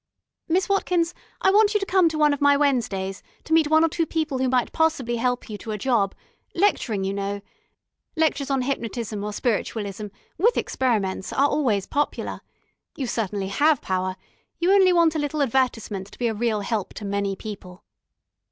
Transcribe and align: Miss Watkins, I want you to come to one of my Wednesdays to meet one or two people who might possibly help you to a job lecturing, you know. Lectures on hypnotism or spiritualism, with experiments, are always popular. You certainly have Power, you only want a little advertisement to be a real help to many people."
Miss 0.47 0.67
Watkins, 0.67 1.13
I 1.41 1.51
want 1.51 1.75
you 1.75 1.79
to 1.79 1.85
come 1.85 2.09
to 2.09 2.17
one 2.17 2.33
of 2.33 2.41
my 2.41 2.57
Wednesdays 2.57 3.21
to 3.43 3.53
meet 3.53 3.67
one 3.69 3.83
or 3.83 3.87
two 3.87 4.07
people 4.07 4.39
who 4.39 4.49
might 4.49 4.71
possibly 4.71 5.17
help 5.17 5.47
you 5.47 5.59
to 5.59 5.69
a 5.73 5.77
job 5.77 6.15
lecturing, 6.55 7.03
you 7.03 7.13
know. 7.13 7.39
Lectures 8.15 8.49
on 8.49 8.63
hypnotism 8.63 9.23
or 9.23 9.31
spiritualism, 9.31 10.07
with 10.39 10.57
experiments, 10.57 11.31
are 11.31 11.45
always 11.47 11.85
popular. 11.85 12.41
You 12.95 13.05
certainly 13.05 13.49
have 13.49 13.79
Power, 13.79 14.15
you 14.57 14.71
only 14.71 14.91
want 14.91 15.13
a 15.13 15.19
little 15.19 15.43
advertisement 15.43 16.11
to 16.11 16.17
be 16.17 16.25
a 16.27 16.33
real 16.33 16.61
help 16.61 16.95
to 16.95 17.05
many 17.05 17.35
people." 17.35 17.83